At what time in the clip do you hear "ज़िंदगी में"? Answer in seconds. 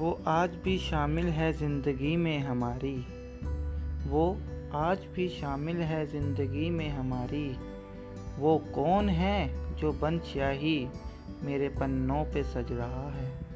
1.52-2.38, 6.06-6.90